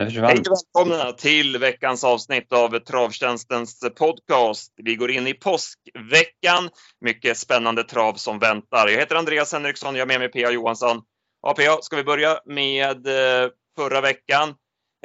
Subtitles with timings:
[0.00, 4.72] Hej och välkomna till veckans avsnitt av Travtjänstens podcast.
[4.76, 6.68] Vi går in i påskveckan.
[7.00, 8.88] Mycket spännande trav som väntar.
[8.88, 10.50] Jag heter Andreas Henriksson, jag är med mig P.A.
[10.50, 11.02] Johansson.
[11.42, 14.48] Ja, P.A., ska vi börja med eh, förra veckan?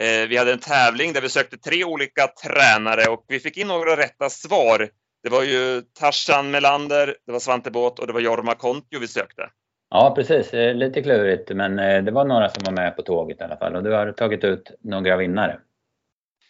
[0.01, 3.67] Eh, vi hade en tävling där vi sökte tre olika tränare och vi fick in
[3.67, 4.89] några rätta svar.
[5.23, 9.07] Det var ju Tarzan Melander, det var Svante Båt och det var Jorma Kontio vi
[9.07, 9.49] sökte.
[9.89, 10.53] Ja, precis.
[10.53, 13.75] Lite klurigt, men eh, det var några som var med på tåget i alla fall
[13.75, 15.59] och du har tagit ut några vinnare.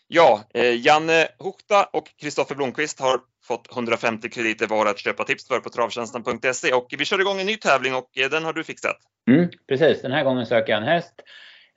[0.07, 5.47] Ja, eh, Janne Hukta och Kristoffer Blomqvist har fått 150 krediter var att köpa tips
[5.47, 8.63] för på travtjänsten.se och vi kör igång en ny tävling och eh, den har du
[8.63, 8.97] fixat.
[9.29, 11.13] Mm, precis, den här gången söker jag en häst.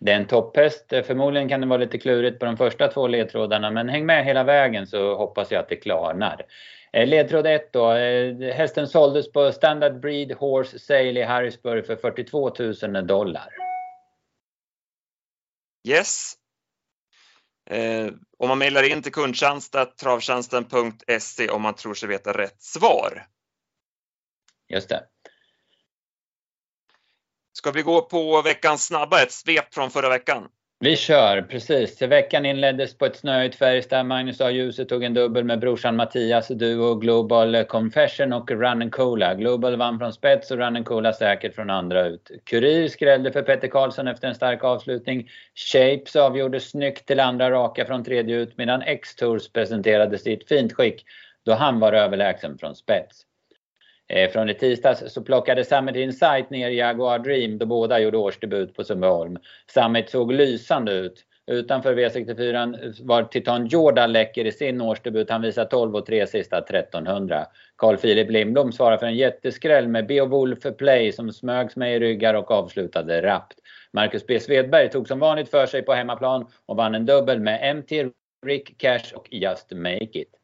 [0.04, 0.84] Det är en topphäst.
[0.88, 4.44] Förmodligen kan det vara lite klurigt på de första två ledtrådarna men häng med hela
[4.44, 6.46] vägen så hoppas jag att det klarnar.
[6.92, 7.92] Eh, ledtråd 1 då.
[7.92, 12.74] Eh, hästen såldes på Standard Breed Horse Sale i Harrisburg för 42 000
[13.06, 13.48] dollar.
[15.88, 16.34] Yes.
[17.70, 18.06] Eh,
[18.38, 23.26] om man mejlar in till kundtjänst.travtjänsten.se om man tror sig veta rätt svar.
[24.68, 25.11] Just det.
[27.52, 30.48] Ska vi gå på veckans snabba, ett svep från förra veckan?
[30.84, 32.02] Vi kör, precis.
[32.02, 34.06] Veckan inleddes på ett snöigt Färjestad.
[34.06, 34.50] Magnus A.
[34.50, 39.34] Djuse tog en dubbel med brorsan Mattias, Duo, Global Confession och Run Cola.
[39.34, 42.30] Global vann från spets och Run Cola säkert från andra ut.
[42.44, 45.30] Kurir skrällde för Petter Karlsson efter en stark avslutning.
[45.54, 51.04] Shapes avgjorde snyggt till andra raka från tredje ut medan X-Tours presenterade sitt fint skick
[51.44, 53.26] då han var överlägsen från spets.
[54.08, 58.74] Eh, från i tisdags så plockade Summit Insight ner Jaguar Dream då båda gjorde årsdebut
[58.74, 59.36] på Sundbyholm.
[59.74, 61.24] Summit såg lysande ut.
[61.46, 65.30] Utanför V64 var Titan Jordan läcker i sin årsdebut.
[65.30, 67.46] Han visar 12 och 3 sista 1300.
[67.76, 72.34] Carl Philip Lindblom svarar för en jätteskräll med Beowulf Play som smögs med i ryggar
[72.34, 73.58] och avslutade rappt.
[73.92, 77.76] Marcus B Svedberg tog som vanligt för sig på hemmaplan och vann en dubbel med
[77.76, 77.92] MT,
[78.46, 80.41] Rick Cash och Just Make It.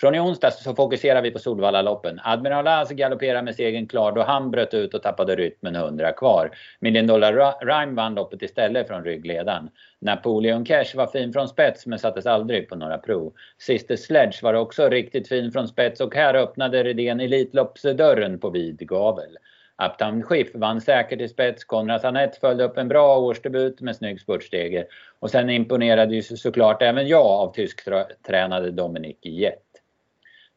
[0.00, 2.20] Från i onsdags så fokuserar vi på Solvallaloppen.
[2.24, 6.50] Admiral As galopperar med segern klar då han bröt ut och tappade rytmen 100 kvar.
[6.80, 9.70] Million Dollar Rhyme vann loppet istället från ryggledaren.
[9.98, 13.32] Napoleon Cash var fin från spets men sattes aldrig på några prov.
[13.58, 18.88] Sister Sledge var också riktigt fin från spets och här öppnade Redén Elitloppsdörren på vid
[18.88, 19.38] gavel.
[19.86, 21.64] Uptown Schiff vann säkert i spets.
[21.64, 24.86] Konrad Anett följde upp en bra årsdebut med snygg spurtstege.
[25.18, 29.73] Och sen imponerade ju såklart även jag av tysktränade Dominic Jett.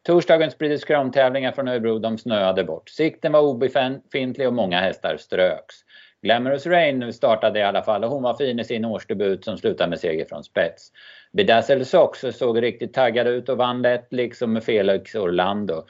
[0.08, 2.88] Torsdagens British Crown-tävlingar från Örebro de snöade bort.
[2.88, 5.74] Sikten var obefintlig och många hästar ströks.
[6.22, 9.90] Glamorous Rain startade i alla fall och hon var fin i sin årsdebut som slutade
[9.90, 10.92] med seger från spets.
[11.32, 15.84] Bedazzle Sox såg riktigt taggad ut och vann lätt liksom med Felix Orlando.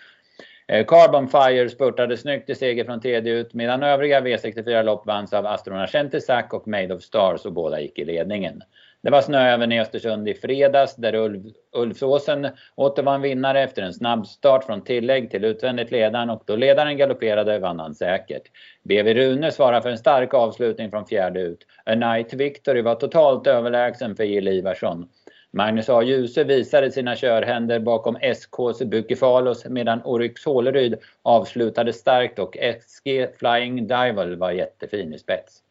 [0.69, 5.47] Eh, Carbon Fire spurtade snyggt i seger från tredje ut medan övriga V64-lopp vanns av
[5.47, 8.63] Astrona Centisac och Made of Stars och båda gick i ledningen.
[9.03, 11.43] Det var snö även i Östersund i fredags där Ulf,
[11.73, 16.97] Ulfsåsen återvann vinnare efter en snabb start från tillägg till utvändigt ledaren och då ledaren
[16.97, 18.43] galopperade vann han säkert.
[18.83, 21.67] BV Rune svarar för en stark avslutning från fjärde ut.
[21.87, 25.09] A Night Victory var totalt överlägsen för Jill Ivarsson.
[25.51, 26.03] Magnus A.
[26.03, 33.87] Djuse visade sina körhänder bakom SKs Bukefalos medan Oryx Håleryd avslutade starkt och SG Flying
[33.87, 35.63] Dival var jättefin i spets.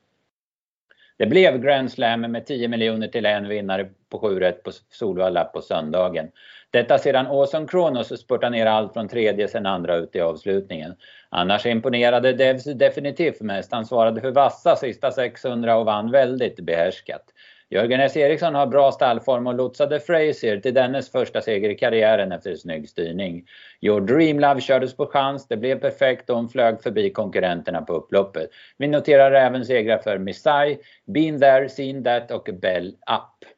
[1.18, 5.44] Det blev Grand Slam med 10 miljoner till en vinnare på 7 rätt på Solvalla
[5.44, 6.32] på söndagen.
[6.72, 10.96] Detta sedan Awesome Kronos spurtade ner allt från tredje sen andra ut i avslutningen.
[11.30, 13.72] Annars imponerade Devs definitivt mest.
[13.72, 17.24] Han svarade för vassa sista 600 och vann väldigt behärskat.
[17.70, 22.32] Jörgen S Eriksson har bra stallform och lotsade Frazier till dennes första seger i karriären
[22.32, 23.48] efter snygg styrning.
[23.82, 27.94] Your Dream Love kördes på chans, det blev perfekt och hon flög förbi konkurrenterna på
[27.94, 28.50] upploppet.
[28.78, 33.50] Vi noterar även segrar för Missai, Been There, Seen That och Bell Up.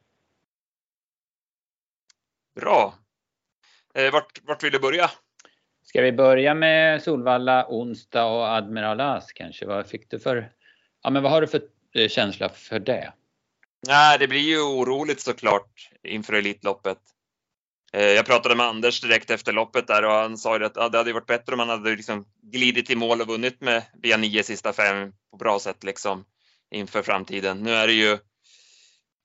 [2.60, 2.94] Bra!
[3.94, 5.10] Eh, vart, vart vill du börja?
[5.84, 9.66] Ska vi börja med Solvalla, onsdag och Admiral As kanske?
[9.66, 10.52] Vad fick du för...
[11.02, 11.60] Ja men vad har du för
[11.94, 13.12] eh, känsla för det?
[13.86, 16.98] Nej, det blir ju oroligt såklart inför Elitloppet.
[17.92, 20.88] Eh, jag pratade med Anders direkt efter loppet där och han sa ju att ja,
[20.88, 24.16] det hade varit bättre om han hade liksom glidit i mål och vunnit med via
[24.16, 26.24] nio sista fem på bra sätt liksom
[26.70, 27.58] inför framtiden.
[27.62, 28.18] Nu är det ju.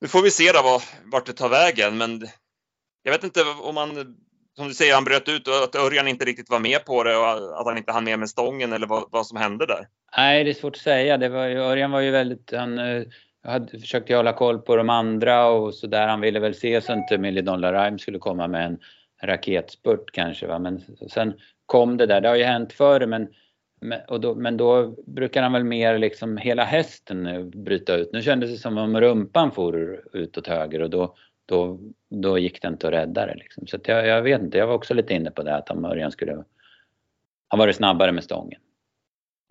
[0.02, 2.28] Nu får vi se då vart det tar vägen, men
[3.04, 4.16] jag vet inte om man
[4.56, 7.18] som du säger, han bröt ut och att Örjan inte riktigt var med på det
[7.18, 9.88] och att han inte hann med med stången eller vad, vad som hände där.
[10.18, 11.18] Nej, det är svårt att säga.
[11.18, 13.04] Det var, Örjan var ju väldigt, han eh,
[13.45, 16.07] jag hade, försökte hålla koll på de andra och så där.
[16.07, 18.80] Han ville väl se så inte Millie Dollar Rhyme skulle komma med en
[19.24, 20.59] raketspurt kanske va.
[20.59, 21.33] Men sen
[21.65, 22.21] kom det där.
[22.21, 23.27] Det har ju hänt förr men
[23.81, 28.09] men, och då, men då brukar han väl mer liksom hela hästen bryta ut.
[28.13, 31.15] Nu kändes det som om rumpan for ut åt höger och då,
[31.45, 33.36] då, då gick det inte att rädda det.
[33.36, 33.68] Liksom.
[33.68, 36.44] Så jag, jag vet inte, jag var också lite inne på det att Örjan skulle
[37.50, 38.59] ha varit snabbare med stången.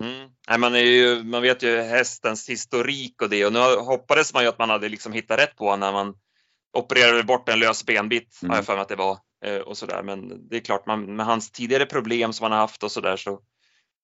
[0.03, 0.29] Mm.
[0.49, 4.43] Nej, man, är ju, man vet ju hästens historik och det och nu hoppades man
[4.43, 6.15] ju att man hade liksom hittat rätt på när man
[6.77, 8.49] opererade bort en lös benbit, mm.
[8.49, 9.17] har jag för mig att det var.
[9.45, 10.03] Eh, och så där.
[10.03, 13.01] Men det är klart, man, med hans tidigare problem som han har haft och så
[13.01, 13.39] där så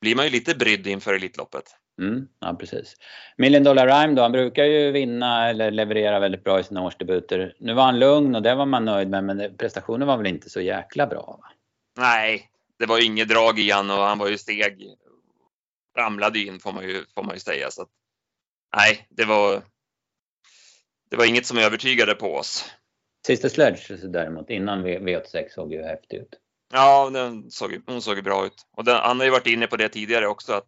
[0.02, 1.64] blir man ju lite brydd inför Elitloppet.
[2.02, 2.96] Mm, ja, precis.
[3.38, 7.56] Million Dollar Rhyme då, han brukar ju vinna eller leverera väldigt bra i sina årsdebuter.
[7.60, 10.50] Nu var han lugn och det var man nöjd med, men prestationen var väl inte
[10.50, 11.40] så jäkla bra?
[11.42, 11.50] Va?
[11.98, 12.50] Nej,
[12.80, 14.88] det var inget drag i han och han var ju steg.
[15.98, 17.72] Ramlade in får man ju, får man ju säga.
[17.72, 17.90] Så att,
[18.76, 19.62] nej, det var,
[21.10, 22.72] det var inget som övertygade på oss.
[23.28, 26.40] Sista Sledge däremot, innan V86 såg ju häftig ut.
[26.74, 28.68] Ja, den såg, hon såg bra ut.
[28.78, 30.68] Och den, han har ju varit inne på det tidigare också, att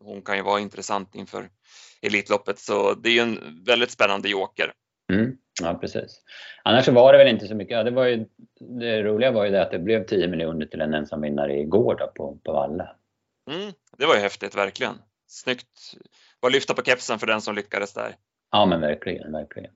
[0.00, 1.48] hon kan ju vara intressant inför
[2.02, 2.58] Elitloppet.
[2.58, 4.72] Så det är ju en väldigt spännande joker.
[5.12, 6.22] Mm, ja, precis.
[6.64, 7.76] Annars så var det väl inte så mycket.
[7.76, 8.26] Ja, det, var ju,
[8.60, 12.12] det roliga var ju det att det blev 10 miljoner till en ensamvinnare igår då
[12.16, 12.96] på, på Valla.
[13.50, 14.94] Mm, det var ju häftigt, verkligen.
[15.26, 15.94] Snyggt.
[16.42, 18.16] Bara lyfta på kepsen för den som lyckades där.
[18.50, 19.70] Ja, men verkligen, verkligen.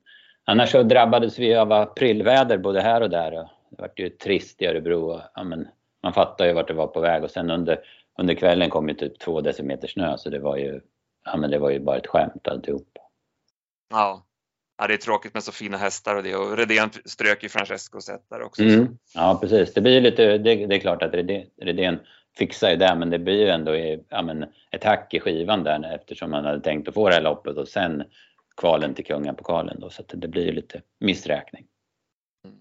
[0.45, 3.31] Annars så drabbades vi av aprilväder både här och där.
[3.31, 3.49] Det
[3.79, 5.21] vart ju trist i Örebro.
[5.35, 5.69] Ja, men
[6.03, 7.79] man fattar ju vart det var på väg och sen under,
[8.19, 10.81] under kvällen kom ju typ två decimeter snö så det var ju,
[11.25, 12.99] ja, men det var ju bara ett skämt alltihop.
[13.91, 14.27] Ja.
[14.79, 18.11] ja, det är tråkigt med så fina hästar och det och Redén strök ju Francescos
[18.31, 18.63] där också.
[18.63, 18.99] Mm.
[19.15, 21.15] Ja precis, det blir lite, det, det är klart att
[21.63, 22.01] Redén
[22.39, 23.77] fixar ju det men det blir ju ändå
[24.09, 27.23] ja, men ett hack i skivan där eftersom man hade tänkt att få det här
[27.23, 28.05] loppet och sen
[28.57, 31.67] kvalen till kungapokalen då, så att det blir lite missräkning.
[32.45, 32.57] Mm.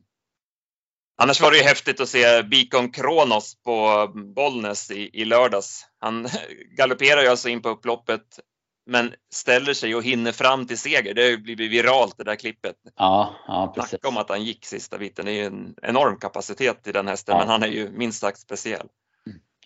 [1.22, 5.88] Annars var det ju häftigt att se Bikon Kronos på Bollnäs i, i lördags.
[6.00, 6.28] Han
[6.78, 8.40] galopperar ju alltså in på upploppet
[8.86, 11.14] men ställer sig och hinner fram till seger.
[11.14, 12.76] Det har ju blivit viralt det där klippet.
[12.96, 13.90] Ja, ja precis.
[13.90, 15.26] Snacka om att han gick sista biten.
[15.26, 17.40] Det är ju en enorm kapacitet i den hästen, ja.
[17.40, 18.88] men han är ju minst sagt speciell.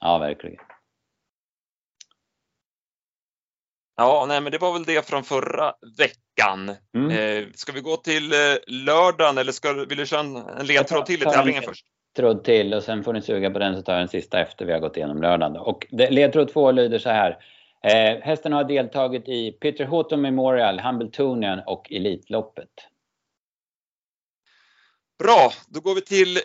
[0.01, 0.57] Ja, verkligen.
[3.95, 6.75] Ja, nej, men det var väl det från förra veckan.
[6.95, 7.11] Mm.
[7.11, 11.05] Eh, ska vi gå till eh, lördagen eller ska, vill du köra en, en ledtråd
[11.05, 11.85] till i tävlingen först?
[12.17, 14.65] Ledtråd till och sen får ni suga på den så tar jag den sista efter
[14.65, 15.57] vi har gått igenom lördagen.
[15.57, 17.37] Och det, ledtråd två lyder så här.
[17.83, 22.69] Eh, hästen har deltagit i Peter Houghton Memorial, Hambletonian och Elitloppet.
[25.19, 26.37] Bra, då går vi till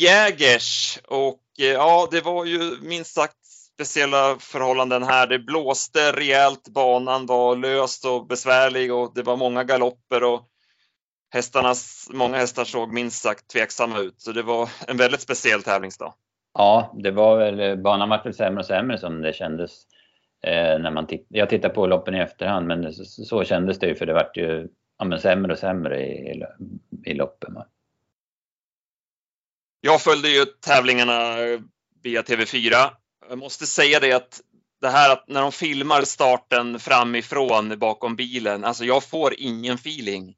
[0.00, 3.36] Jägers och Eh, ja, det var ju minst sagt
[3.74, 5.26] speciella förhållanden här.
[5.26, 10.48] Det blåste rejält, banan var löst och besvärlig och det var många galopper och
[11.30, 14.20] hästarnas, många hästar såg minst sagt tveksamma ut.
[14.20, 16.14] Så det var en väldigt speciell tävlingsdag.
[16.54, 19.70] Ja, det var väl, banan var väl sämre och sämre som det kändes.
[20.42, 23.86] Eh, när man titt, jag tittar på loppen i efterhand men så, så kändes det
[23.86, 24.68] ju för det vart ju
[24.98, 26.44] ja, men sämre och sämre i, i,
[27.04, 27.56] i loppen.
[29.80, 31.36] Jag följde ju tävlingarna
[32.02, 32.90] via TV4
[33.28, 34.40] jag måste säga det att
[34.80, 40.36] det här att när de filmar starten framifrån bakom bilen, alltså jag får ingen feeling.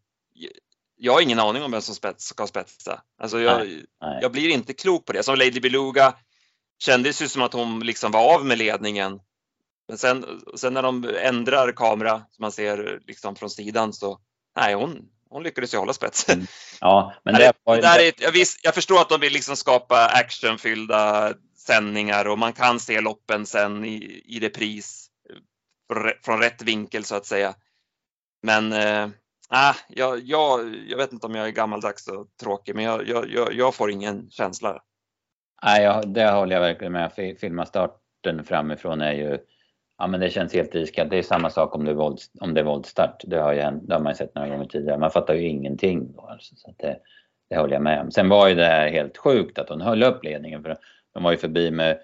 [0.96, 3.02] Jag har ingen aning om vem som spets, ska spetsa.
[3.18, 4.18] Alltså jag, nej, nej.
[4.22, 5.22] jag blir inte klok på det.
[5.22, 6.14] Som Lady Beluga
[6.78, 9.20] kändes ju som att hon liksom var av med ledningen.
[9.88, 14.18] Men sen, sen när de ändrar kamera, som man ser liksom från sidan, så
[14.56, 16.34] nej, hon, hon lyckades ju hålla spetsen.
[16.34, 16.46] Mm.
[16.80, 17.80] Ja, men det, var ju...
[17.80, 22.52] det är, jag, visst, jag förstår att de vill liksom skapa actionfyllda sändningar och man
[22.52, 25.06] kan se loppen sen i, i repris
[26.24, 27.54] från rätt vinkel så att säga.
[28.42, 33.08] Men äh, jag, jag, jag vet inte om jag är gammaldags och tråkig, men jag,
[33.08, 34.82] jag, jag får ingen känsla.
[35.62, 37.12] Nej, jag, det håller jag verkligen med.
[37.40, 39.38] Filma starten framifrån är ju,
[40.00, 41.10] ja men det känns helt iskallt.
[41.10, 43.22] Det är samma sak om det är, våld, om det är våldstart.
[43.26, 44.98] Det har, ju, det har man ju sett några gånger tidigare.
[44.98, 46.96] Man fattar ju ingenting då alltså, så det,
[47.50, 48.10] det håller jag med om.
[48.10, 50.62] Sen var ju det här helt sjukt att hon höll upp ledningen.
[50.62, 50.78] För
[51.14, 51.98] de var ju förbi med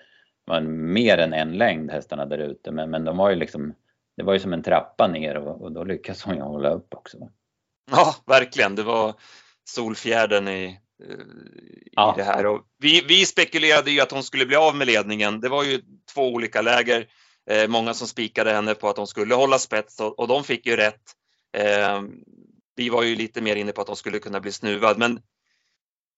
[0.45, 3.75] var mer än en längd hästarna där ute men, men de var ju liksom
[4.17, 6.95] det var ju som en trappa ner och, och då lyckades hon ju hålla upp
[6.95, 7.19] också.
[7.91, 8.75] Ja, verkligen.
[8.75, 9.15] Det var
[9.65, 10.79] solfjärden i, i
[11.93, 12.15] ja.
[12.17, 12.47] det här.
[12.47, 15.41] Och vi, vi spekulerade ju att hon skulle bli av med ledningen.
[15.41, 15.81] Det var ju
[16.15, 17.07] två olika läger.
[17.51, 20.67] Eh, många som spikade henne på att hon skulle hålla spets och, och de fick
[20.67, 21.03] ju rätt.
[21.57, 22.03] Eh,
[22.77, 25.21] vi var ju lite mer inne på att hon skulle kunna bli snuvad, men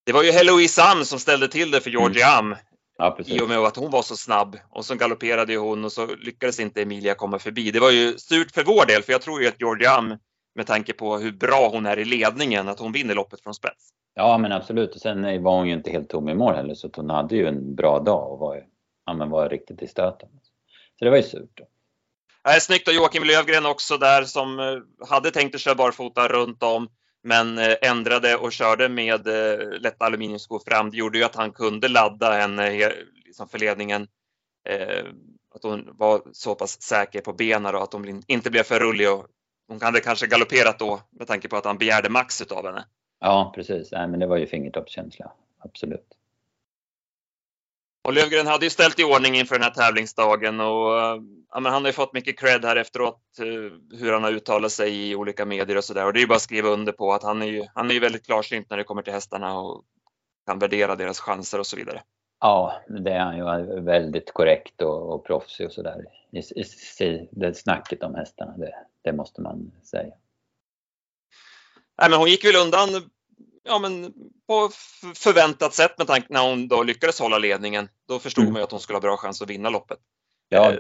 [0.07, 2.39] det var ju Heloise Am som ställde till det för Georgie mm.
[2.39, 2.57] Am.
[2.99, 5.93] Ja, I och med att hon var så snabb och så galopperade ju hon och
[5.93, 7.71] så lyckades inte Emilia komma förbi.
[7.71, 10.17] Det var ju surt för vår del, för jag tror ju att Georgie Am
[10.55, 13.89] med tanke på hur bra hon är i ledningen, att hon vinner loppet från spets.
[14.15, 14.95] Ja, men absolut.
[14.95, 17.47] Och sen var hon ju inte helt tom i mål heller, så hon hade ju
[17.47, 18.65] en bra dag och var,
[19.07, 20.29] ja, men var riktigt i stöten.
[20.99, 21.61] Så det var ju surt.
[22.49, 26.63] Äh, snyggt och Joakim Lövgren också där som eh, hade tänkt att köra barfota runt
[26.63, 26.89] om
[27.23, 30.91] men eh, ändrade och körde med eh, lätta aluminiumskor fram.
[30.91, 32.93] Det gjorde ju att han kunde ladda henne
[33.25, 34.09] liksom för ledningen.
[35.55, 39.13] Att hon var så pass säker på benen och att hon inte blev för rullig.
[39.13, 39.27] Och
[39.69, 42.85] hon hade kanske galopperat då med tanke på att han begärde max av henne.
[43.21, 43.93] Ja, precis.
[43.93, 45.33] Nej, men det var ju fingertoppskänsla.
[45.59, 46.18] Absolut.
[48.05, 50.93] Och Lövgren hade ju ställt i ordning inför den här tävlingsdagen och
[51.51, 54.73] ja, men han har ju fått mycket cred här efteråt eh, hur han har uttalat
[54.73, 56.07] sig i olika medier och sådär.
[56.07, 57.95] Och det är ju bara att skriva under på att han är ju, han är
[57.95, 59.85] ju väldigt klarsynt när det kommer till hästarna och
[60.47, 62.03] kan värdera deras chanser och så vidare.
[62.41, 66.65] Ja, det är han ju väldigt korrekt och, och proffsig och sådär i, i,
[67.05, 68.57] i det snacket om hästarna.
[68.57, 70.15] Det, det måste man säga.
[72.01, 72.89] Nej, men hon gick väl undan
[73.65, 74.13] ja, men
[74.47, 74.71] på
[75.15, 77.89] förväntat sätt med tanke när hon då lyckades hålla ledningen.
[78.09, 78.53] Då förstod mm.
[78.53, 79.99] man ju att hon skulle ha bra chans att vinna loppet.
[80.49, 80.73] Ja.
[80.73, 80.79] Eh,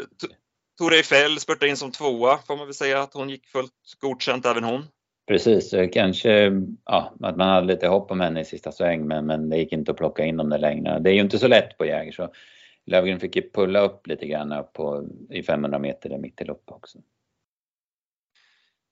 [0.78, 4.46] Tore Eiffel spurtade in som tvåa får man väl säga att hon gick fullt godkänt
[4.46, 4.84] även hon.
[5.26, 6.52] Precis, kanske
[6.84, 9.72] ja, att man hade lite hopp om henne i sista sväng men, men det gick
[9.72, 10.98] inte att plocka in dem där längre.
[10.98, 12.32] Det är ju inte så lätt på Jäger så
[12.88, 16.74] Lövgren fick ju pulla upp lite grann på, i 500 meter där mitt i loppet
[16.74, 16.98] också.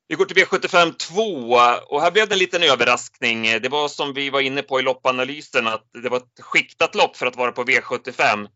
[0.08, 1.22] Vi går till V75 2
[1.94, 3.42] och här blev det en liten överraskning.
[3.42, 7.16] Det var som vi var inne på i loppanalysen att det var ett skiktat lopp
[7.16, 8.48] för att vara på V75.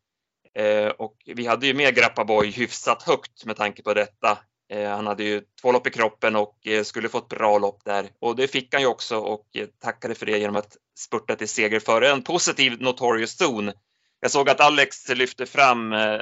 [0.58, 4.38] Eh, och vi hade ju med Grappaboy hyfsat högt med tanke på detta.
[4.72, 7.84] Eh, han hade ju två lopp i kroppen och eh, skulle få ett bra lopp
[7.84, 11.36] där och det fick han ju också och eh, tackade för det genom att spurta
[11.36, 13.72] till seger före en positiv Notorious Zone.
[14.20, 16.18] Jag såg att Alex lyfte fram eh,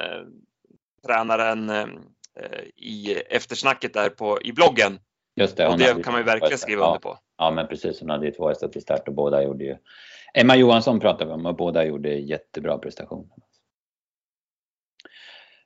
[1.07, 4.99] tränaren eh, i eftersnacket där på, i bloggen.
[5.40, 7.18] Just det, och det kan man ju verkligen skriva under på.
[7.38, 8.00] Ja, men precis.
[8.00, 9.76] Hon hade ju två hästar till start och båda gjorde ju...
[10.35, 13.37] Emma Johansson pratade vi om och båda gjorde jättebra prestationer.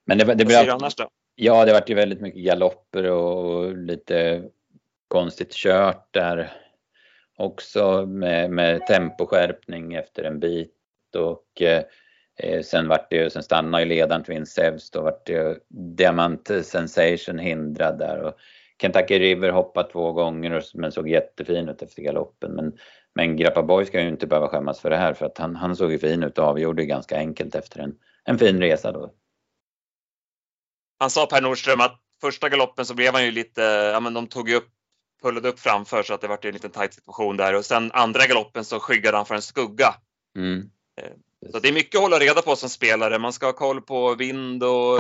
[0.05, 1.09] Men det, det säger du annars då?
[1.35, 4.43] Ja, det vart ju väldigt mycket galopper och lite
[5.09, 6.53] konstigt kört där
[7.37, 10.77] också med, med temposkärpning efter en bit
[11.17, 15.33] och eh, sen vart det ju, sen stannade ju ledaren Twin Sevs, då vart det
[15.33, 18.35] ju Diamant Sensation hindrad där och
[18.83, 22.53] Kentucky River hoppade två gånger men såg jättefin ut efter galoppen.
[22.53, 22.73] Men,
[23.15, 25.77] men Grappa Boy ska ju inte behöva skämmas för det här för att han, han
[25.77, 29.15] såg ju fin ut och avgjorde ganska enkelt efter en, en fin resa då
[31.03, 34.27] han sa Per Nordström att första galoppen så blev han ju lite, ja men de
[34.27, 34.69] tog ju upp,
[35.23, 38.27] pullade upp framför så att det var en liten tight situation där och sen andra
[38.27, 39.95] galoppen så skyggade han för en skugga.
[40.37, 40.71] Mm.
[41.01, 43.19] Eh, så det är mycket att hålla reda på som spelare.
[43.19, 44.99] Man ska ha koll på vind och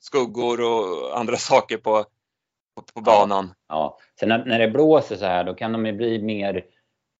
[0.00, 2.04] skuggor och andra saker på,
[2.82, 3.54] på, på banan.
[3.68, 3.98] Ja.
[4.20, 6.64] Sen när, när det blåser så här då kan de ju bli mer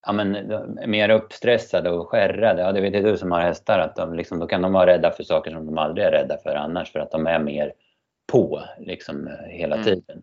[0.06, 0.48] ja, men,
[0.86, 2.62] mer uppstressade och skärrade.
[2.62, 4.86] Ja, det vet ju du som har hästar att de liksom, då kan de vara
[4.86, 7.72] rädda för saker som de aldrig är rädda för annars för att de är mer
[8.32, 9.84] på liksom hela mm.
[9.84, 10.22] tiden.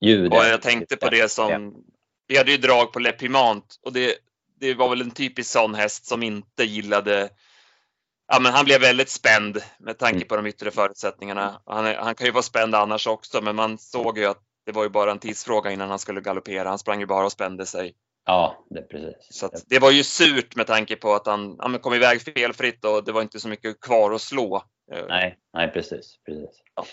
[0.00, 0.38] Ljudet.
[0.38, 1.84] Och jag tänkte på det som,
[2.26, 4.14] vi hade ju drag på Lepimant och det,
[4.60, 7.28] det var väl en typisk sån häst som inte gillade
[8.28, 10.28] Ja, men han blev väldigt spänd med tanke mm.
[10.28, 11.62] på de yttre förutsättningarna.
[11.66, 14.82] Han, han kan ju vara spänd annars också, men man såg ju att det var
[14.82, 16.68] ju bara en tidsfråga innan han skulle galoppera.
[16.68, 17.94] Han sprang ju bara och spände sig.
[18.26, 19.16] Ja, det precis.
[19.30, 23.04] Så det var ju surt med tanke på att han ja, kom iväg felfritt och
[23.04, 24.62] det var inte så mycket kvar att slå.
[25.08, 26.18] Nej, nej precis.
[26.26, 26.62] precis.
[26.74, 26.84] Ja.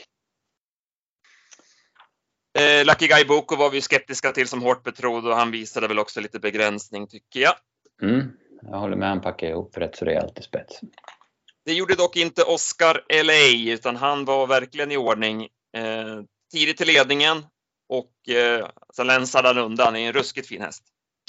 [2.62, 6.00] Eh, Lucky Guy Boko var vi skeptiska till som hårt betrodd och han visade väl
[6.00, 7.56] också lite begränsning tycker jag.
[8.02, 10.80] Mm, jag håller med, han packade ihop rätt så rejält i spets.
[11.66, 15.42] Det gjorde dock inte Oscar LA utan han var verkligen i ordning.
[15.78, 16.22] Eh,
[16.54, 17.38] tidigt till ledningen
[17.90, 19.96] och eh, sen länsade han undan.
[19.96, 20.84] Är en ruskigt fin häst.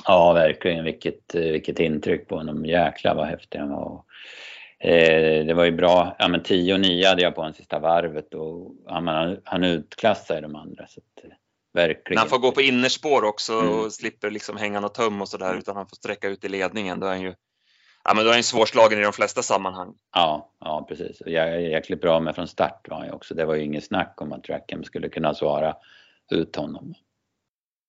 [0.04, 0.84] Ja, verkligen.
[0.84, 2.66] Vilket, eh, vilket intryck på honom.
[2.66, 4.04] Jäklar vad häftig han var.
[4.80, 6.16] Eh, det var ju bra.
[6.18, 9.64] Ja, men 10 och 9 hade jag på hans sista varvet och ja, han, han
[9.64, 10.86] utklassade de andra.
[10.86, 11.30] Så att, eh,
[11.74, 12.18] verkligen.
[12.18, 13.72] Han får gå på innerspår också mm.
[13.72, 17.00] och slipper liksom hänga något tum och sådär utan han får sträcka ut i ledningen.
[17.00, 17.34] Då är han ju
[18.08, 19.94] Ja, men då är han svårslagen i de flesta sammanhang.
[20.14, 21.22] Ja, ja precis.
[21.26, 23.34] Jag, jäkligt bra med från start var han ju också.
[23.34, 25.74] Det var ju inget snack om att Rackham skulle kunna svara
[26.30, 26.94] ut honom.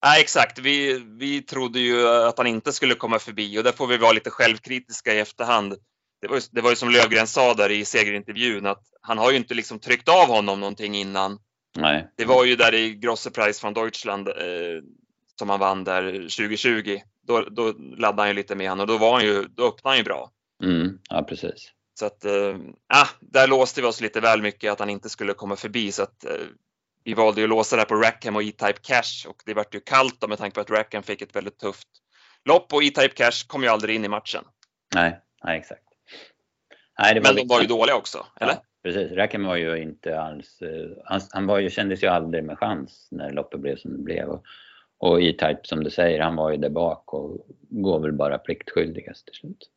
[0.05, 0.59] Nej, exakt.
[0.59, 4.12] Vi, vi trodde ju att han inte skulle komma förbi och där får vi vara
[4.12, 5.77] lite självkritiska i efterhand
[6.21, 9.31] det var, ju, det var ju som Lövgren sa där i segerintervjun att han har
[9.31, 11.39] ju inte liksom tryckt av honom någonting innan.
[11.77, 12.07] Nej.
[12.15, 14.33] Det var ju där i Grosse Preis från Deutschland eh,
[15.39, 17.00] som han vann där 2020.
[17.27, 19.91] Då, då laddade han ju lite med honom och då var han ju, då öppnade
[19.91, 20.31] han ju bra.
[20.63, 21.72] Mm, ja, precis.
[22.00, 22.55] Så att, eh,
[22.88, 26.03] ah, där låste vi oss lite väl mycket att han inte skulle komma förbi så
[26.03, 26.31] att eh,
[27.03, 29.75] vi valde ju att låsa det här på Rackham och E-Type Cash och det vart
[29.75, 31.88] ju kallt då med tanke på att Rackham fick ett väldigt tufft
[32.46, 34.43] lopp och E-Type Cash kom ju aldrig in i matchen.
[34.96, 35.84] Nej, nej exakt.
[37.00, 38.55] Nej, Men de var ju dåliga också, eller?
[38.84, 39.12] precis.
[39.12, 40.60] Räcken var ju inte alls,
[41.05, 44.29] han, han var ju, kändes ju aldrig med chans när loppet blev som det blev.
[44.29, 44.43] Och,
[44.99, 49.25] och E-Type som du säger, han var ju där bak och går väl bara pliktskyldigast
[49.25, 49.69] till slut.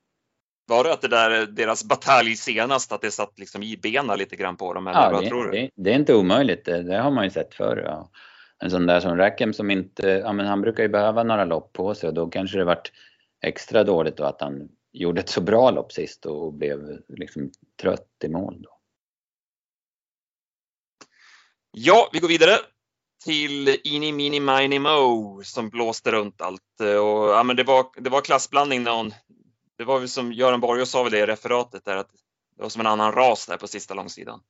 [0.66, 4.36] Var det att det där, deras batalj senast, att det satt liksom i benen lite
[4.36, 4.86] grann på dem?
[4.86, 5.50] Eller ja, vad det, tror du?
[5.50, 6.64] Det, det, är inte omöjligt.
[6.64, 7.82] Det, det har man ju sett förr.
[7.86, 8.10] Ja.
[8.58, 11.72] En sån där som Rackham som inte, ja men han brukar ju behöva några lopp
[11.72, 12.92] på sig och då kanske det vart
[13.42, 17.50] extra dåligt då att han gjorde ett så bra lopp sist och blev liksom
[17.82, 18.70] trött i mål då.
[21.72, 22.52] Ja, vi går vidare
[23.24, 26.80] till Ini Mini Mini Mo som blåste runt allt.
[26.80, 29.12] Och, ja, men det, var, det var klassblandning när hon,
[29.78, 32.10] det var väl som Göran Borg sa väl det i referatet där att
[32.56, 34.40] det var som en annan ras där på sista långsidan.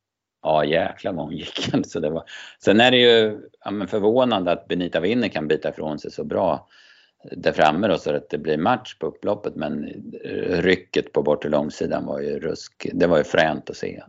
[0.42, 2.24] Ja jäklar vad hon gick Så Det var...
[2.64, 6.68] Sen är det ju ja, förvånande att Benita Winner kan bita ifrån sig så bra
[7.32, 9.84] där framme då så att det blir match på upploppet men
[10.24, 14.02] eh, rycket på bortre långsidan var ju rusk, det var ju fränt att se.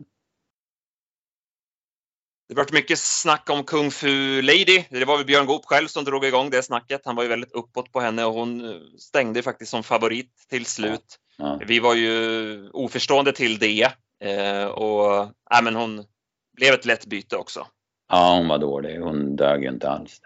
[2.52, 4.84] Det varit mycket snack om Kung Fu Lady.
[4.90, 7.00] Det var väl Björn Goop själv som drog igång det snacket.
[7.04, 11.18] Han var ju väldigt uppåt på henne och hon stängde faktiskt som favorit till slut.
[11.36, 11.58] Ja.
[11.60, 11.66] Ja.
[11.66, 13.92] Vi var ju oförstående till det
[14.24, 15.22] eh, och
[15.54, 16.04] äh, men hon
[16.56, 17.66] blev ett lätt byte också.
[18.08, 19.00] Ja, hon var dålig.
[19.00, 20.20] Hon dög ju inte alls.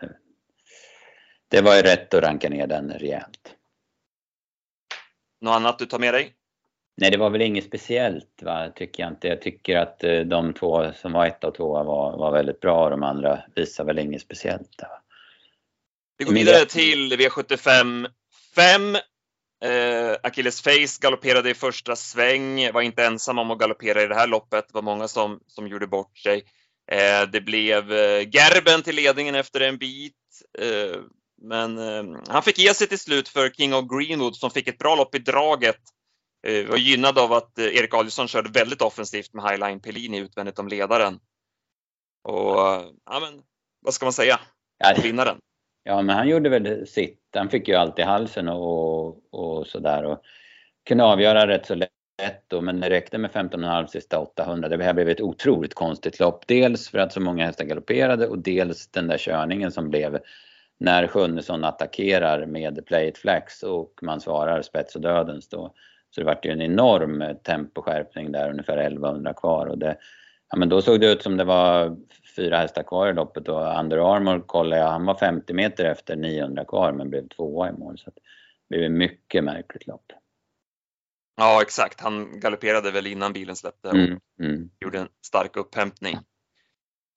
[1.49, 3.54] Det var ju rätt att ranka ner den rejält.
[5.40, 6.35] Något annat du tar med dig?
[6.96, 8.72] Nej, det var väl inget speciellt, va?
[8.76, 9.28] tycker jag inte.
[9.28, 12.90] Jag tycker att eh, de två som var ett och två var, var väldigt bra.
[12.90, 14.82] De andra visar väl inget speciellt.
[14.82, 14.88] Va?
[16.18, 18.06] Vi går vidare till V75
[18.54, 18.96] 5.
[19.64, 24.14] Eh, Achilles Face galopperade i första sväng, var inte ensam om att galoppera i det
[24.14, 24.68] här loppet.
[24.68, 26.44] Det var många som, som gjorde bort sig.
[26.92, 30.14] Eh, det blev eh, Gerben till ledningen efter en bit.
[30.58, 31.00] Eh,
[31.42, 34.78] men eh, han fick ge sig till slut för King of Greenwood som fick ett
[34.78, 35.80] bra lopp i draget
[36.46, 40.58] Eh, var gynnad av att eh, Erik Adielsson körde väldigt offensivt med Highline Pellini utvändigt
[40.58, 41.14] om ledaren.
[42.24, 42.56] Och
[43.04, 43.42] ja, men
[43.80, 44.40] vad ska man säga?
[45.02, 45.38] Vinnaren.
[45.84, 47.20] Ja, men han gjorde väl sitt.
[47.34, 50.23] Han fick ju allt i halsen och, och sådär och
[50.88, 51.90] kunde avgöra rätt så lätt
[52.47, 54.68] då, men det räckte med 15,5 sista 800.
[54.68, 56.47] Det här blev ett otroligt konstigt lopp.
[56.47, 60.18] Dels för att så många hästar galopperade och dels den där körningen som blev
[60.78, 65.75] när Sjunnesson attackerar med Play It Flax och man svarar spets och dödens då
[66.16, 69.66] så det vart ju en enorm temposkärpning där, ungefär 1100 kvar.
[69.66, 69.96] Och det,
[70.50, 71.96] ja, men då såg det ut som det var
[72.36, 76.16] fyra hästar kvar i loppet och Under Armour kollade jag, han var 50 meter efter
[76.16, 77.98] 900 kvar men blev tvåa i mål.
[77.98, 78.20] Så det
[78.68, 80.12] blev ett mycket märkligt lopp.
[81.36, 84.70] Ja exakt, han galopperade väl innan bilen släppte och mm, mm.
[84.80, 86.18] gjorde en stark upphämtning.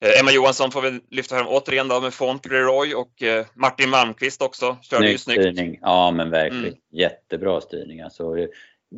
[0.04, 4.42] Eh, Emma Johansson får vi lyfta fram återigen då med Fauntleroy och eh, Martin Malmqvist
[4.42, 4.76] också.
[4.82, 5.40] Körde Snygg ju snyggt.
[5.40, 5.78] Styrning.
[5.82, 6.64] Ja men verkligen.
[6.64, 6.78] Mm.
[6.90, 8.00] Jättebra styrning.
[8.00, 8.34] Alltså,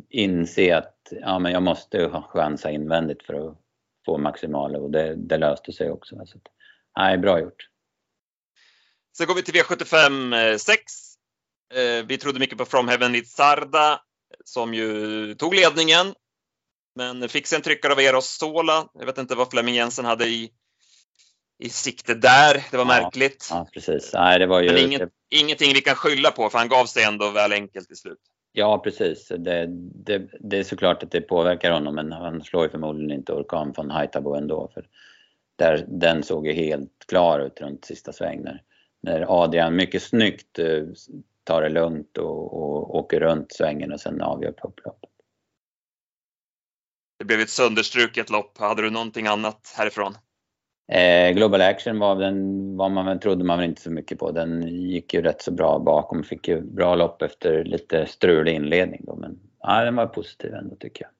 [0.09, 3.57] inse att ja, men jag måste chansa invändigt för att
[4.05, 6.15] få maximala och det, det löste sig också.
[6.15, 6.47] Så att,
[6.97, 7.69] nej, bra gjort.
[9.17, 10.81] Sen går vi till V75 6.
[11.73, 14.01] Eh, vi trodde mycket på From Heaven Sarda
[14.45, 16.13] som ju tog ledningen.
[16.95, 18.89] Men fick sig en tryckare av Eros Sola.
[18.93, 20.51] Jag vet inte vad Flemming Jensen hade i,
[21.59, 22.65] i sikte där.
[22.71, 23.47] Det var ja, märkligt.
[23.49, 24.13] Ja, precis.
[24.13, 24.71] Nej, det var ju...
[24.71, 27.97] Men inget, ingenting vi kan skylla på för han gav sig ändå väl enkelt till
[27.97, 28.19] slut.
[28.55, 29.27] Ja precis.
[29.27, 29.67] Det,
[30.05, 33.73] det, det, är såklart att det påverkar honom men han slår ju förmodligen inte Orkan
[33.73, 34.71] från Haitabo ändå.
[34.73, 34.87] För
[35.55, 38.63] där, den såg ju helt klar ut runt sista sväng när,
[39.01, 40.83] när Adrian mycket snyggt eh,
[41.43, 45.09] tar det lugnt och, och åker runt svängen och sen avgör på upploppet.
[47.19, 48.57] Det blev ett sönderstruket lopp.
[48.57, 50.13] Hade du någonting annat härifrån?
[50.91, 54.31] Eh, Global Action var, den, var man, trodde man väl inte så mycket på.
[54.31, 56.23] Den gick ju rätt så bra bakom.
[56.23, 59.15] Fick ju bra lopp efter lite strulig inledning då.
[59.15, 61.11] Men ja, den var positiv ändå tycker jag.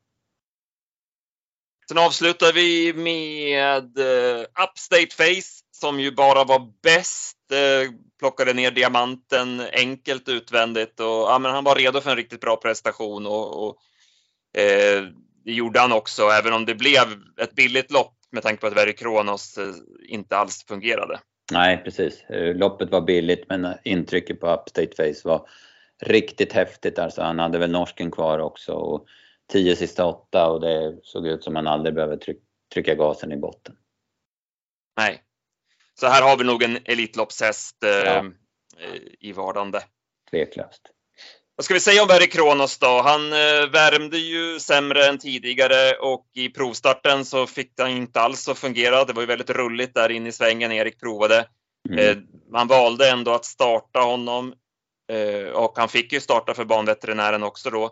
[1.87, 7.37] Sen avslutar vi med uh, Upstate Face som ju bara var bäst.
[7.51, 12.41] Uh, plockade ner diamanten enkelt utvändigt och ja, men han var redo för en riktigt
[12.41, 13.77] bra prestation och, och
[14.57, 15.07] uh,
[15.45, 17.03] det gjorde han också, även om det blev
[17.41, 19.73] ett billigt lopp med tanke på att Verry Kronos eh,
[20.07, 21.19] inte alls fungerade.
[21.51, 22.23] Nej, precis.
[22.23, 25.49] Eh, loppet var billigt men intrycket på Upstate Face var
[26.01, 26.99] riktigt häftigt.
[26.99, 29.07] Alltså, han hade väl norsken kvar också och
[29.51, 32.37] tio sista åtta och det såg ut som han aldrig behöver tryck,
[32.73, 33.75] trycka gasen i botten.
[34.97, 35.23] Nej.
[35.99, 38.25] Så här har vi nog en Elitloppshäst eh, ja.
[39.19, 39.81] i vardande.
[40.31, 40.89] Tveklöst.
[41.55, 43.01] Vad ska vi säga om Verry Kronos då?
[43.03, 48.49] Han eh, värmde ju sämre än tidigare och i provstarten så fick han inte alls
[48.49, 49.05] att fungera.
[49.05, 51.45] Det var ju väldigt rulligt där in i svängen Erik provade.
[51.89, 51.99] Mm.
[51.99, 52.17] Eh,
[52.51, 54.53] man valde ändå att starta honom
[55.11, 57.91] eh, och han fick ju starta för banveterinären också då.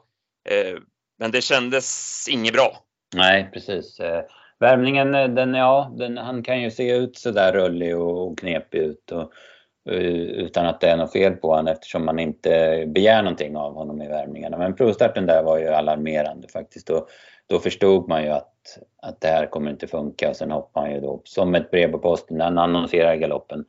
[1.19, 2.78] Men det kändes inget bra.
[3.15, 3.97] Nej, precis.
[4.60, 9.12] Värmningen, den, ja, den, han kan ju se ut sådär rullig och knepig ut.
[9.12, 9.32] Och,
[9.89, 13.74] Eh, utan att det är något fel på honom eftersom man inte begär någonting av
[13.74, 14.58] honom i värmningarna.
[14.58, 16.88] Men provstarten där var ju alarmerande faktiskt.
[16.88, 17.08] Då,
[17.48, 20.96] då förstod man ju att, att det här kommer inte funka och sen hoppade han
[20.96, 23.65] ju då som ett brev på posten han annonserar galoppen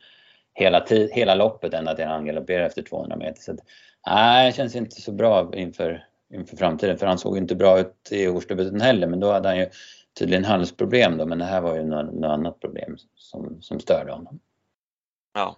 [0.55, 3.43] hela, tid, hela loppet ända till han galopperar efter 200 meter.
[3.43, 3.59] Så att,
[4.07, 8.09] nej, det känns inte så bra inför, inför framtiden för han såg inte bra ut
[8.11, 9.67] i årsdebuten heller men då hade han ju
[10.19, 14.13] tydligen halsproblem då men det här var ju något, något annat problem som, som störde
[14.13, 14.41] honom.
[15.35, 15.57] Ja.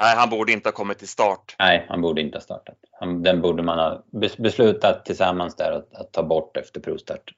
[0.00, 1.56] Nej, han borde inte ha kommit till start.
[1.58, 2.78] Nej, han borde inte ha startat.
[2.92, 4.04] Han, den borde man ha
[4.38, 7.34] beslutat tillsammans där att, att ta bort efter provstarten.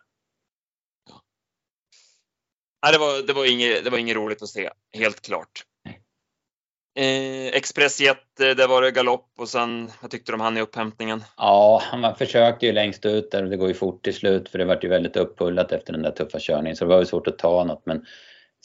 [2.82, 5.64] Nej, det var, det, var inget, det var inget roligt att se, helt klart.
[6.98, 11.24] Eh, Expressjet, där var det galopp och sen, vad tyckte du om han i upphämtningen?
[11.36, 14.58] Ja, han försökte ju längst ut där och det går ju fort till slut för
[14.58, 17.26] det vart ju väldigt uppullat efter den där tuffa körningen så det var ju svårt
[17.26, 18.06] att ta något men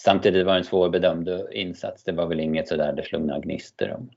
[0.02, 2.04] samtidigt var det en svårbedömd insats.
[2.04, 4.10] Det var väl inget sådär det slog några gnistor om.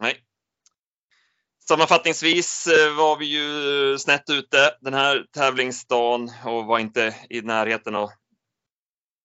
[0.00, 0.14] Nej.
[1.68, 7.96] Sammanfattningsvis eh, var vi ju snett ute den här tävlingsdagen och var inte i närheten
[7.96, 8.10] att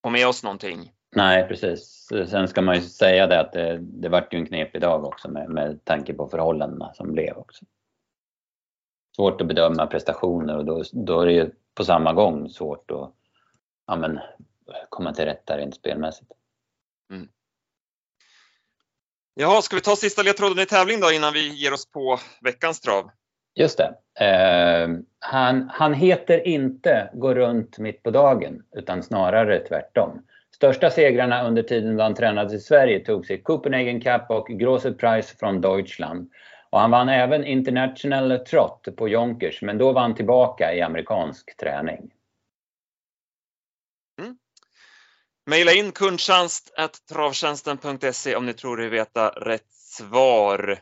[0.04, 0.92] få med oss någonting.
[1.16, 2.08] Nej, precis.
[2.28, 5.32] Sen ska man ju säga det att det, det vart ju en knepig dag också
[5.32, 7.66] med, med tanke på förhållandena som blev också.
[9.16, 13.14] Svårt att bedöma prestationer och då, då är det ju på samma gång svårt att
[13.88, 14.20] ja, men,
[14.90, 16.32] komma till rätta rent spelmässigt.
[17.12, 17.28] Mm.
[19.34, 22.80] Jaha, ska vi ta sista ledtråden i tävling då innan vi ger oss på veckans
[22.80, 23.12] trav?
[23.56, 23.94] Just det.
[24.26, 30.22] Eh, han, han heter inte Gå runt mitt på dagen utan snarare tvärtom.
[30.56, 34.94] Största segrarna under tiden då han tränade i Sverige tog sig Copenhagen Cup och Große
[34.94, 36.32] Preis från Deutschland.
[36.70, 41.58] Och han vann även International Trot på Jonkers, men då var han tillbaka i amerikansk
[41.58, 42.12] träning.
[44.22, 44.38] Mm.
[45.50, 50.80] Maila in kundtjänst.travtjänsten.se om ni tror er veta rätt svar.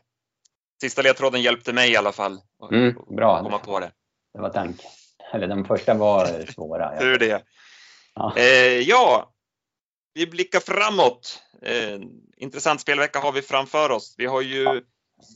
[0.82, 2.39] Sista ledtråden hjälpte mig i alla fall
[2.72, 3.43] mm, bra.
[3.43, 3.91] komma på det.
[4.34, 4.89] Det var tanken.
[5.34, 6.91] Eller den första var svåra.
[7.00, 7.43] Hur det.
[8.15, 8.34] Ja.
[8.38, 9.34] Eh, ja,
[10.13, 11.43] vi blickar framåt.
[11.62, 12.00] Eh,
[12.38, 14.15] intressant spelvecka har vi framför oss.
[14.17, 14.82] Vi har ju ja.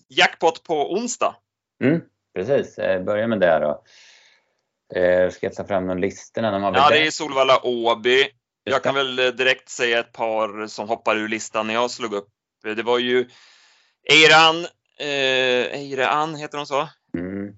[0.10, 1.36] jackpot på onsdag.
[1.84, 2.02] Mm,
[2.36, 3.84] precis, eh, börja med det då.
[5.00, 6.52] Eh, ska jag ta fram de listorna?
[6.52, 8.30] De ja, det är Solvalla Åby.
[8.64, 12.14] Jag kan väl eh, direkt säga ett par som hoppar ur listan när jag slog
[12.14, 12.30] upp.
[12.64, 13.30] Det var ju
[14.10, 14.66] Eiran,
[15.00, 16.90] eh, Eiran heter hon så?
[17.18, 17.56] Mm.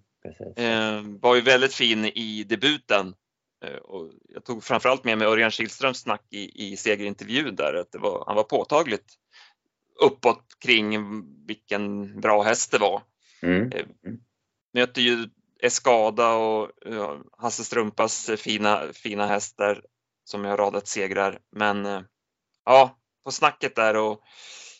[0.56, 3.14] Eh, var ju väldigt fin i debuten.
[3.66, 7.96] Eh, och jag tog framförallt med mig Örjan Kihlströms snack i, i segerintervjun där, att
[8.00, 9.14] var, han var påtagligt
[10.02, 10.98] uppåt kring
[11.46, 13.02] vilken bra häst det var.
[13.42, 13.72] Mm.
[13.72, 13.86] Eh,
[14.74, 15.30] möter ju
[15.62, 19.82] Escada och uh, Hasse Strumpas fina, fina hästar
[20.26, 21.40] som jag radat segrar.
[21.52, 22.02] Men uh,
[22.66, 24.22] ja, på snacket där och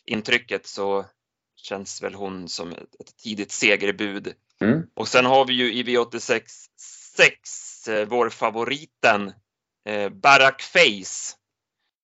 [0.06, 1.06] intrycket så
[1.56, 4.34] känns väl hon som ett, tidigt segerbud.
[4.62, 4.84] Mm.
[4.94, 6.42] Och sen har vi ju i V86
[7.16, 9.34] 6 eh, vår favoriten
[9.86, 11.36] eh, Barack Face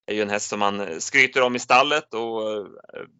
[0.06, 2.65] är ju en häst som man skryter om i stallet och eh,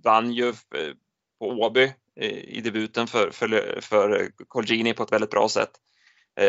[0.04, 0.94] vann ju eh,
[1.40, 5.72] på Åby eh, i debuten för, för, för Colgini på ett väldigt bra sätt.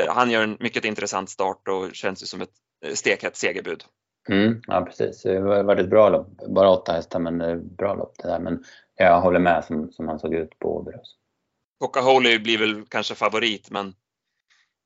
[0.09, 2.55] Han gör en mycket intressant start och känns ju som ett
[2.95, 3.85] stekhett segerbud.
[4.29, 6.29] Mm, ja precis, det har varit ett bra lopp.
[6.49, 8.39] Bara åtta hästar men bra lopp det där.
[8.39, 8.65] Men
[8.97, 10.93] jag håller med som, som han såg ut på Åby.
[11.81, 13.95] Coca Holy blir väl kanske favorit men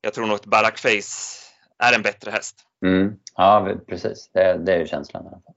[0.01, 1.43] jag tror nog att Barack Face
[1.79, 2.57] är en bättre häst.
[2.85, 3.17] Mm.
[3.35, 4.31] Ja, precis.
[4.33, 5.55] Det, det är ju känslan i alla fall.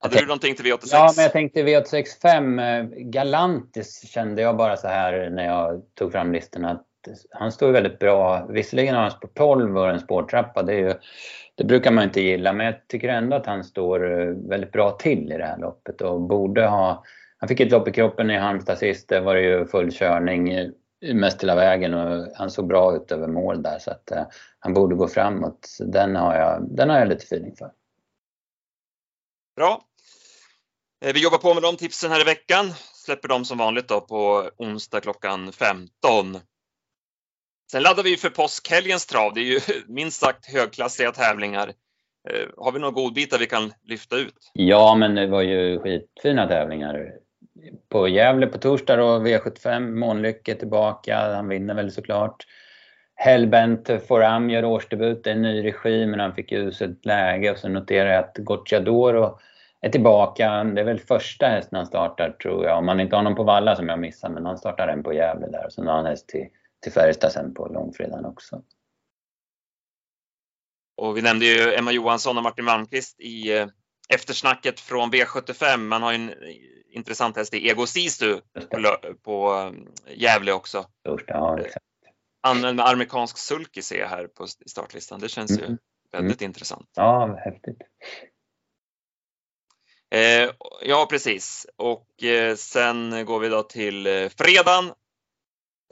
[0.00, 0.88] Hade du någonting till V86?
[0.92, 2.58] Ja, men jag tänkte V86 5.
[2.58, 6.84] Eh, Galantis kände jag bara så här när jag tog fram listorna
[7.30, 8.46] han står väldigt bra.
[8.46, 10.62] Visserligen har han spår 12 och en spårtrappa.
[10.62, 10.94] Det, är ju,
[11.54, 14.90] det brukar man inte gilla, men jag tycker ändå att han står eh, väldigt bra
[14.90, 17.04] till i det här loppet och borde ha...
[17.38, 19.08] Han fick ett lopp i kroppen i Halmstad sist.
[19.08, 20.68] Det var det ju full körning eh,
[21.14, 24.24] mest hela vägen och han såg bra ut över mål där så att eh,
[24.58, 25.58] han borde gå framåt.
[25.66, 27.70] Så den har jag, den har jag lite feeling för.
[29.56, 29.82] Bra.
[31.04, 32.72] Eh, vi jobbar på med de tipsen här i veckan.
[32.94, 36.38] Släpper dem som vanligt då på onsdag klockan 15.
[37.72, 39.34] Sen laddar vi för påskhelgens trav.
[39.34, 41.68] Det är ju minst sagt högklassiga tävlingar.
[42.30, 44.34] Eh, har vi några godbitar vi kan lyfta ut?
[44.52, 47.12] Ja, men det var ju skitfina tävlingar
[47.88, 52.46] på Gävle på torsdag då, V75, Månlycke tillbaka, han vinner väl såklart.
[53.14, 57.50] Hellbent Foram gör årsdebut, det är en ny regi men han fick ju uselt läge
[57.50, 59.38] och så noterar jag att Gocciadoro
[59.80, 60.64] är tillbaka.
[60.64, 63.42] Det är väl första hästen han startar tror jag, om han inte har någon på
[63.42, 66.06] Valla som jag missar men han startar en på Gävle där och sen har han
[66.06, 66.48] häst till,
[66.82, 68.62] till Färjestad sen på långfredagen också.
[70.96, 73.66] Och vi nämnde ju Emma Johansson och Martin Malmqvist i eh,
[74.08, 75.76] eftersnacket från V75.
[75.76, 76.34] Man har ju en
[76.90, 78.40] intressant häst i Ego Sisu
[78.70, 80.86] på, på um, Gävle också.
[81.26, 81.58] Ja.
[82.42, 85.20] Använd med amerikansk sulky ser jag här på startlistan.
[85.20, 85.78] Det känns ju mm.
[86.12, 86.50] väldigt mm.
[86.50, 86.90] intressant.
[86.94, 87.78] Ja, häftigt.
[90.10, 90.50] Eh,
[90.82, 91.66] ja, precis.
[91.76, 94.92] Och eh, sen går vi då till eh, fredagen.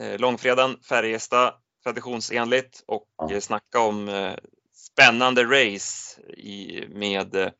[0.00, 1.52] Eh, långfredagen, Färjestad
[1.84, 3.32] traditionsenligt och ja.
[3.32, 4.34] Eh, snacka om eh,
[4.74, 7.52] spännande race i, med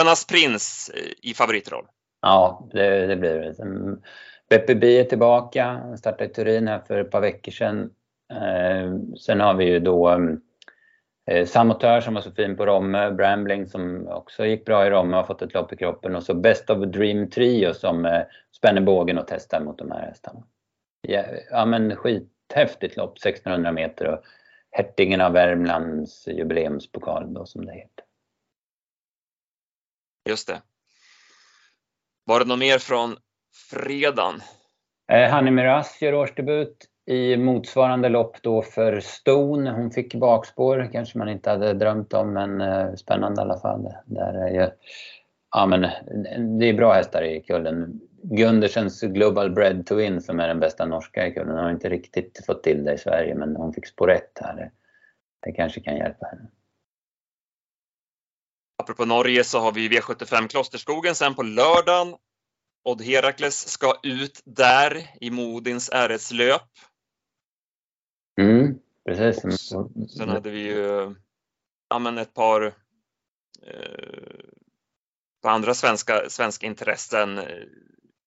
[0.00, 0.90] Önas prins
[1.22, 1.86] i favoritroll.
[2.22, 3.54] Ja, det, det blir det.
[4.50, 7.90] Beppe Bi är tillbaka, han startade i Turin här för ett par veckor sedan.
[8.32, 10.10] Eh, sen har vi ju då
[11.30, 15.16] eh, Samotör som var så fin på Romme, Brambling som också gick bra i Romme
[15.16, 18.22] har fått ett lopp i kroppen och så Best of Dream Trio som eh,
[18.56, 20.42] spänner bågen och testar mot de här hästarna.
[21.08, 24.24] Ja, ja men skithäftigt lopp, 1600 meter och
[24.70, 28.04] Hertigen av Värmlands jubileumspokal då som det heter.
[30.28, 30.62] Just det.
[32.24, 33.16] Var det något mer från
[33.70, 34.40] fredagen?
[35.12, 39.70] Eh, Hanni Miraz gör årsdebut i motsvarande lopp då för Stone.
[39.70, 43.94] Hon fick bakspår, kanske man inte hade drömt om, men eh, spännande i alla fall.
[44.06, 44.70] Där är ju,
[45.50, 45.80] ja, men,
[46.58, 48.00] det är bra hästar i kullen.
[48.22, 52.46] Gundersens Global Bread to Win som är den bästa norska i kullen har inte riktigt
[52.46, 54.70] fått till det i Sverige, men hon fick spår rätt här.
[55.40, 56.50] Det kanske kan hjälpa henne.
[58.82, 62.14] Apropå Norge så har vi V75 Klosterskogen sen på lördagen.
[62.84, 66.62] Odd Herakles ska ut där i Modins RS-löp.
[68.40, 69.68] Mm, precis.
[70.16, 71.14] Sen hade vi ju
[71.88, 72.62] ja, men ett par
[73.62, 74.44] eh,
[75.42, 77.40] på andra svenska, svenska intressen.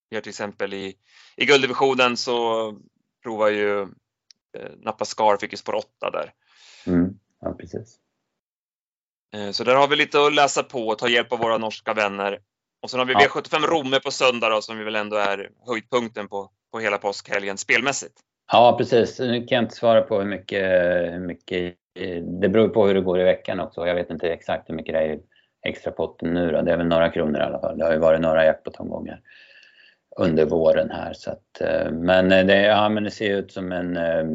[0.10, 0.96] Vi har till exempel i,
[1.36, 2.74] i gulddivisionen så
[3.24, 6.34] provar ju eh, Scar, fick ju spår 8 där.
[6.88, 7.98] Mm, ja, precis.
[9.36, 11.94] Eh, så där har vi lite att läsa på och ta hjälp av våra norska
[11.94, 12.40] vänner.
[12.82, 13.20] Och sen har vi ja.
[13.20, 17.58] V75 Romme på söndag då, som vi väl ändå är höjdpunkten på, på hela påskhelgen
[17.58, 18.14] spelmässigt.
[18.52, 20.64] Ja precis, nu kan jag inte svara på hur mycket,
[21.14, 21.76] hur mycket
[22.42, 23.88] det beror på hur det går i veckan också.
[23.88, 25.20] Jag vet inte exakt hur mycket det är i
[25.66, 26.62] extra potten nu då.
[26.62, 27.78] Det är väl några kronor i alla fall.
[27.78, 29.22] Det har ju varit några jackpot-omgångar
[30.20, 31.14] under våren här.
[31.14, 34.26] Så att, eh, men, eh, det, ja, men det ser ut som en eh,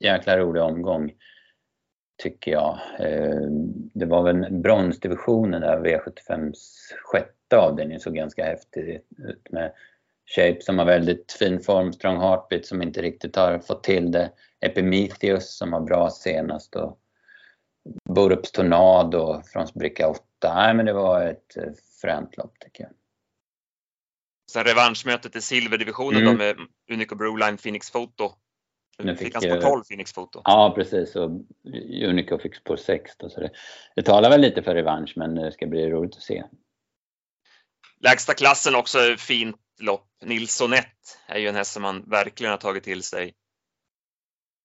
[0.00, 1.12] jäkla rolig omgång
[2.22, 2.78] tycker jag.
[3.94, 6.54] Det var väl bronsdivisionen där, V75s
[7.04, 9.72] sjätte avdelning såg ganska häftig ut med
[10.36, 14.30] Shape som har väldigt fin form, Strong Heartbeat som inte riktigt har fått till det,
[14.60, 16.98] Epimetheus som var bra senast och
[18.08, 20.20] Borups Tornado från spricka 8.
[20.44, 21.56] Nej men det var ett
[22.02, 22.92] fränt lopp tycker jag.
[24.52, 26.32] Sen revanschmötet i silverdivisionen mm.
[26.32, 26.56] då med
[26.92, 28.32] Unico Broline Phoenix Photo
[28.98, 30.40] nu fick, fick han spår 12 Phoenix-foto.
[30.44, 31.30] Ja precis och
[32.08, 33.50] Unico fick spår 6 då, så det,
[33.96, 36.44] det talar väl lite för revansch men det ska bli roligt att se.
[38.00, 40.08] Lägsta klassen också fint lopp.
[40.24, 43.34] Nilssonett är ju en häst som man verkligen har tagit till sig.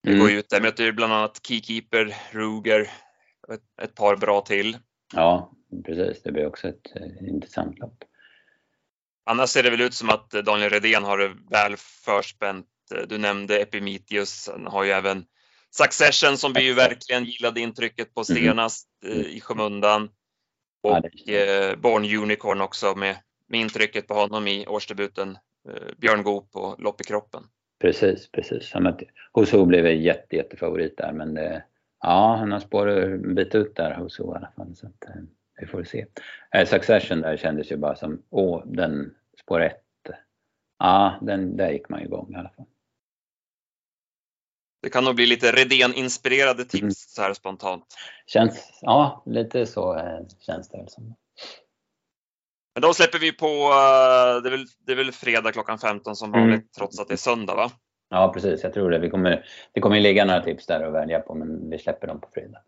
[0.04, 0.22] Det mm.
[0.22, 2.82] går ut där, möter ju bland annat Keykeeper, Ruger
[3.54, 4.78] ett, ett, par bra till.
[5.16, 5.52] Ja,
[5.86, 6.24] precis.
[6.24, 8.04] Det blir också ett eh, intressant lopp.
[9.26, 13.18] Annars ser det väl ut som att Daniel Redén har det väl förspänt Eh, du
[13.18, 15.26] nämnde Epimetheus, han har ju även
[15.72, 18.42] Succession som vi ju verkligen gillade intrycket på mm.
[18.42, 19.20] senast mm.
[19.20, 20.10] i skymundan.
[20.84, 23.16] Och eh, Born Unicorn också med,
[23.48, 25.38] med intrycket på honom i årsdebuten.
[25.70, 27.44] Eh, Björn Goop och Lopp i kroppen.
[27.82, 28.74] Precis, precis.
[29.32, 31.64] Hoso blev en jätte, jättefavorit där men det,
[32.02, 34.76] ja, han har spår en bit ut där Hoso i alla fall.
[34.76, 35.06] Så att,
[35.60, 36.06] vi får se.
[36.66, 39.76] Succession där kändes ju bara som, åh, den spår 1.
[40.80, 42.66] Ja, den, där gick man igång i alla fall.
[44.82, 46.92] Det kan nog bli llite Redén-inspirerade tips mm.
[46.92, 47.86] så här spontant.
[48.26, 51.16] Känns, ja, lite så eh, känns det som.
[52.74, 56.16] Men då släpper vi på, eh, det är, väl, det är väl fredag klockan 15
[56.16, 56.68] som vanligt mm.
[56.78, 57.72] trots att det är söndag va?
[58.10, 59.00] Ja precis, jag tror det.
[59.00, 62.22] Vi kommer, det kommer ligga några tips där att välja på men vi släpper dem
[62.22, 62.62] på fredag.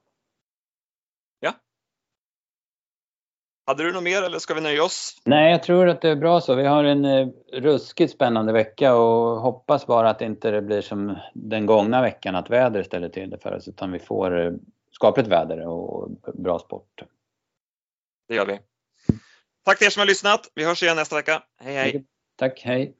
[3.66, 5.22] Hade du något mer eller ska vi nöja oss?
[5.26, 6.56] Nej, jag tror att det är bra så.
[6.56, 11.18] Vi har en eh, ruskigt spännande vecka och hoppas bara att det inte blir som
[11.34, 14.52] den gångna veckan, att väder ställer till det för oss, utan vi får eh,
[14.92, 17.04] skapligt väder och bra sport.
[18.28, 18.60] Det gör vi.
[19.66, 20.52] Tack till er som har lyssnat.
[20.56, 21.44] Vi hörs igen nästa vecka.
[21.62, 22.06] Hej hej!
[22.36, 22.96] Tack, hej!